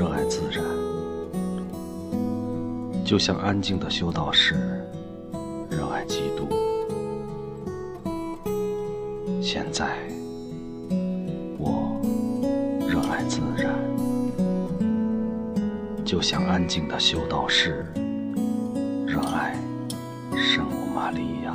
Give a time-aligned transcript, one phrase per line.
[0.00, 0.64] 热爱自然
[3.04, 4.54] 就像安静的修道士
[5.68, 6.48] 热爱基督。
[9.42, 9.98] 现在
[11.58, 12.00] 我
[12.88, 13.76] 热爱自然
[16.02, 17.84] 就像安静的修道士
[19.06, 19.54] 热爱
[20.34, 21.54] 圣母玛利亚。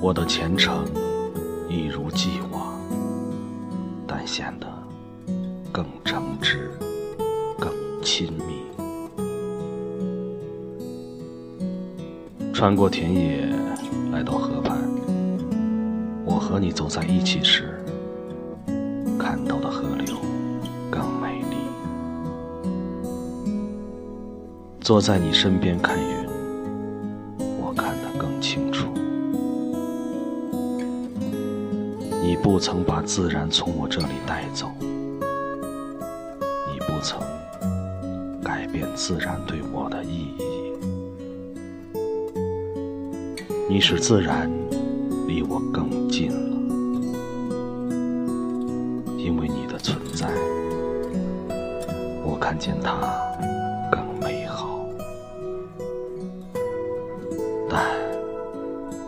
[0.00, 0.86] 我的前程
[1.68, 2.80] 一如既往
[4.06, 4.73] 但显得
[5.74, 6.58] 更诚挚、
[7.58, 8.62] 更亲密。
[12.52, 13.48] 穿过田野，
[14.12, 14.78] 来到河畔，
[16.24, 17.84] 我和你走在一起时，
[19.18, 20.14] 看到的河流
[20.92, 21.56] 更美丽。
[24.80, 26.28] 坐在你身边看云，
[27.60, 28.86] 我看得更清楚。
[32.22, 34.70] 你不曾把自然从我这里带走，
[36.86, 37.20] 不曾
[38.42, 40.72] 改变自然对我的意义，
[43.68, 44.50] 你使自然
[45.26, 46.56] 离我更近了，
[49.18, 50.28] 因为你的存在，
[52.22, 52.92] 我看见它
[53.90, 54.86] 更美好，
[57.68, 57.82] 但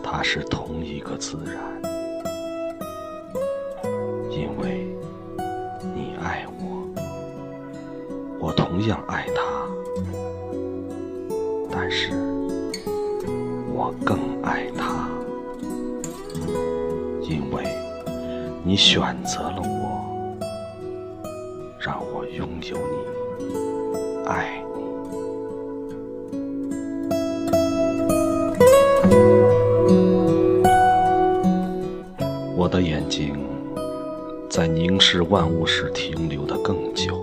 [0.03, 1.86] 它是同一个自然。
[8.39, 9.41] 我同样爱他，
[11.71, 12.11] 但是
[13.73, 15.09] 我更爱他，
[17.21, 17.63] 因为
[18.63, 20.37] 你选择了我，
[21.79, 22.93] 让我拥有你，
[24.27, 24.77] 爱你。
[32.55, 33.35] 我的眼睛。
[34.49, 37.13] 在凝视万物时停留的更久，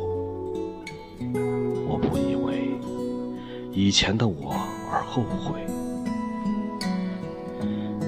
[3.76, 4.54] 以前的我
[4.92, 5.66] 而后悔，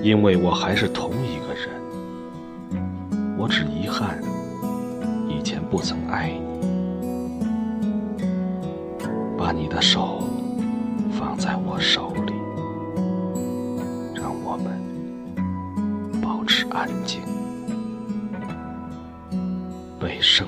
[0.01, 1.69] 因为我还是同一个人。
[3.37, 4.23] 我只遗憾
[5.29, 8.21] 以前不曾爱你，
[9.37, 10.23] 把你的手
[11.19, 12.33] 放在我手里，
[14.15, 17.21] 让我们保持安静。
[20.01, 20.47] 为生。